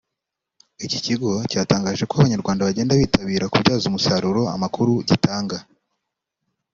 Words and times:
Iki 0.85 0.99
kigo 1.05 1.29
cyatangaje 1.51 2.03
ko 2.09 2.13
Abanyarwanda 2.17 2.67
bagenda 2.67 2.99
bitabira 3.01 3.51
kubyaza 3.53 3.85
umusaruro 3.87 4.41
amakuru 4.55 4.93
gitanga 5.09 5.57